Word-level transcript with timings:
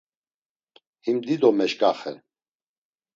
Him 1.05 1.17
dido 1.25 1.49
meşǩaxen. 1.57 2.17